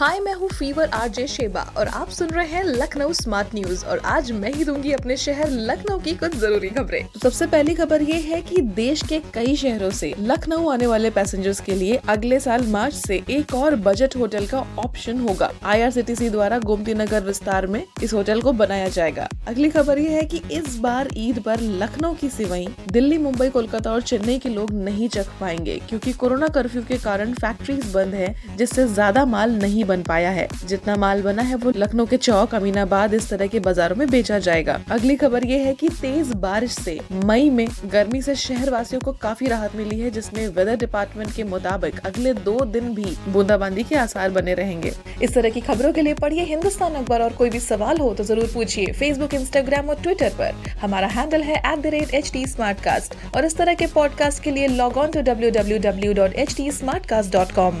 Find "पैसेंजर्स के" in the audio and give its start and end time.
11.10-11.74